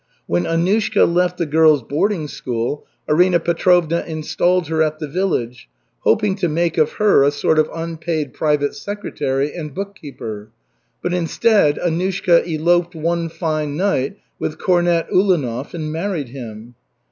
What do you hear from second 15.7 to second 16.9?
and married him.